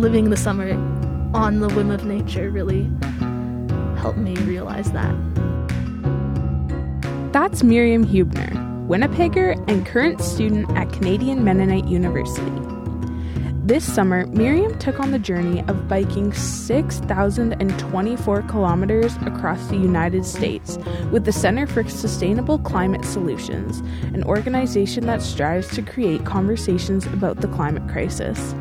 [0.00, 0.72] living the summer
[1.34, 2.90] on the whim of nature really
[3.98, 5.14] helped me realize that.
[7.32, 8.50] That's Miriam Huebner,
[8.88, 12.50] Winnipegger and current student at Canadian Mennonite University.
[13.62, 20.76] This summer, Miriam took on the journey of biking 6,024 kilometers across the United States
[21.12, 23.78] with the Center for Sustainable Climate Solutions,
[24.12, 28.56] an organization that strives to create conversations about the climate crisis.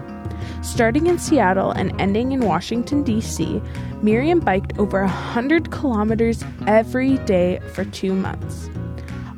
[0.62, 3.62] Starting in Seattle and ending in Washington, D.C.,
[4.02, 8.70] Miriam biked over 100 kilometers every day for two months.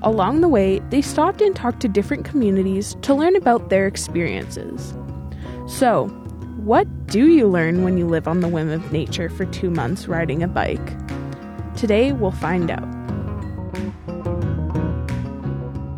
[0.01, 4.95] Along the way, they stopped and talked to different communities to learn about their experiences.
[5.67, 6.07] So,
[6.57, 10.07] what do you learn when you live on the whim of nature for two months
[10.07, 10.97] riding a bike?
[11.75, 12.87] Today, we'll find out.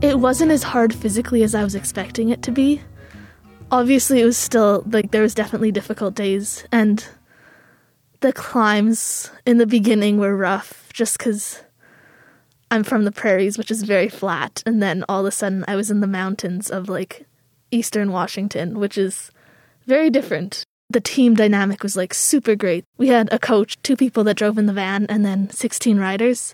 [0.04, 2.82] It wasn't as hard physically as I was expecting it to be.
[3.74, 7.08] Obviously, it was still like there was definitely difficult days, and
[8.20, 11.64] the climbs in the beginning were rough just because
[12.70, 15.76] I'm from the prairies, which is very flat, and then all of a sudden I
[15.76, 17.26] was in the mountains of like
[17.72, 19.32] eastern Washington, which is
[19.88, 20.64] very different.
[20.92, 22.86] The team dynamic was like super great.
[23.00, 26.54] We had a coach, two people that drove in the van, and then 16 riders.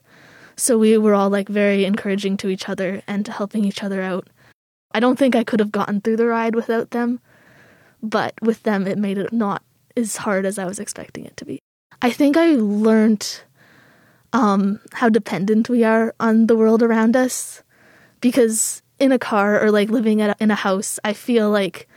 [0.55, 4.29] So we were all like very encouraging to each other and helping each other out.
[4.91, 7.19] I don't think I could have gotten through the ride without them,
[8.01, 9.61] but with them, it made it not
[9.95, 11.59] as hard as I was expecting it to be.
[12.01, 13.41] I think I learned
[14.33, 17.63] um, how dependent we are on the world around us
[18.21, 21.87] because in a car or like living in a house, I feel like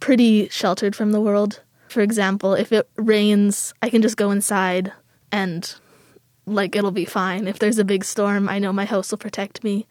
[0.00, 1.62] pretty sheltered from the world.
[1.88, 4.92] For example, if it rains, I can just go inside
[5.32, 5.74] and
[6.46, 7.48] like it'll be fine.
[7.48, 9.86] If there's a big storm, I know my house will protect me.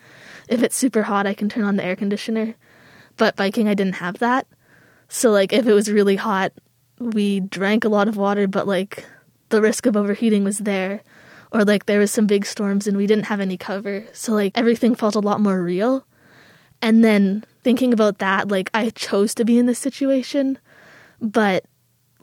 [0.48, 2.56] If it's super hot, I can turn on the air conditioner.
[3.18, 4.48] But biking, I didn't have that.
[5.08, 6.54] So like if it was really hot,
[7.00, 9.06] we drank a lot of water, but like
[9.50, 11.02] the risk of overheating was there.
[11.52, 14.06] Or like there was some big storms and we didn't have any cover.
[14.14, 16.06] So like everything felt a lot more real.
[16.82, 20.58] And then thinking about that, like I chose to be in this situation,
[21.22, 21.66] but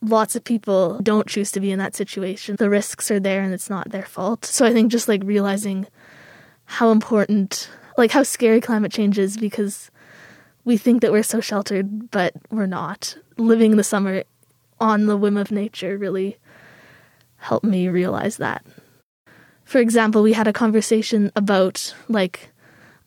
[0.02, 2.56] lots of people don't choose to be in that situation.
[2.56, 4.44] The risks are there and it's not their fault.
[4.44, 5.86] So I think just like realizing
[6.64, 9.90] how important, like how scary climate change is because
[10.64, 13.16] we think that we're so sheltered, but we're not.
[13.36, 14.24] Living the summer
[14.80, 16.36] on the whim of nature really
[17.36, 18.64] helped me realize that.
[19.64, 22.50] For example, we had a conversation about like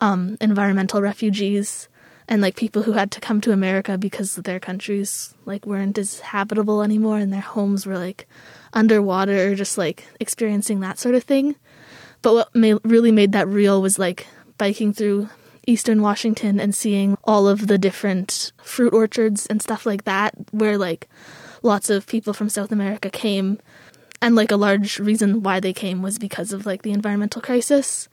[0.02, 1.90] um, environmental refugees
[2.28, 6.20] and like people who had to come to America because their countries like weren't as
[6.20, 8.28] habitable anymore and their homes were like
[8.74, 11.56] underwater or just like experiencing that sort of thing.
[12.22, 14.28] But what made, really made that real was like
[14.58, 15.30] biking through
[15.68, 20.78] eastern Washington and seeing all of the different fruit orchards and stuff like that where
[20.78, 21.08] like
[21.62, 23.60] lots of people from South America came
[24.22, 28.08] and like a large reason why they came was because of like the environmental crisis.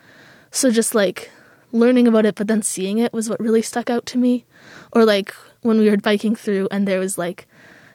[0.51, 1.31] So just like
[1.73, 4.45] learning about it but then seeing it was what really stuck out to me.
[4.93, 7.47] Or like when we were biking through and there was like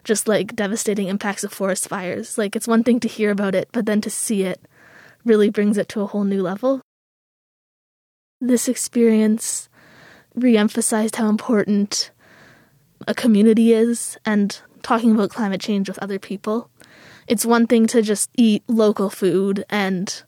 [0.04, 2.38] just like devastating impacts of forest fires.
[2.38, 4.60] Like it's one thing to hear about it but then to see it
[5.24, 6.80] really brings it to a whole new level.
[8.40, 9.68] This experience
[10.34, 12.10] re-emphasized how important
[13.06, 16.70] a community is and talking about climate change with other people.
[17.26, 20.22] It's one thing to just eat local food and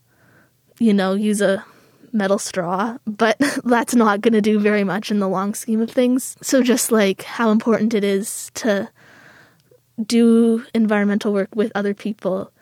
[0.78, 1.64] you know use a
[2.12, 5.90] metal straw, but that's not going to do very much in the long scheme of
[5.90, 6.36] things.
[6.42, 8.90] So, just like how important it is to
[10.06, 12.52] do environmental work with other people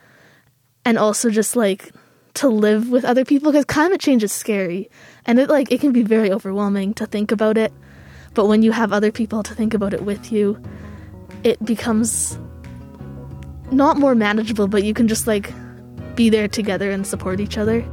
[0.84, 1.92] and also just like
[2.34, 4.90] to live with other people because climate change is scary
[5.26, 7.72] and it like it can be very overwhelming to think about it
[8.34, 10.60] but when you have other people to think about it with you
[11.44, 12.38] it becomes
[13.70, 15.52] not more manageable but you can just like
[16.14, 17.84] be there together and support each other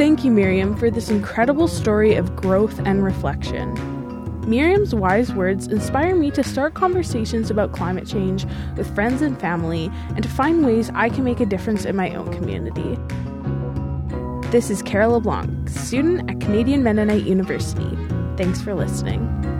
[0.00, 3.74] Thank you, Miriam, for this incredible story of growth and reflection.
[4.48, 8.46] Miriam's wise words inspire me to start conversations about climate change
[8.78, 12.14] with friends and family and to find ways I can make a difference in my
[12.14, 12.96] own community.
[14.50, 17.98] This is Kara LeBlanc, student at Canadian Mennonite University.
[18.38, 19.59] Thanks for listening.